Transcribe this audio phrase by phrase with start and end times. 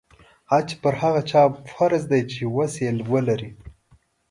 [0.51, 1.41] حج پر هغه چا
[1.73, 3.51] فرض دی چې وسه یې ولري.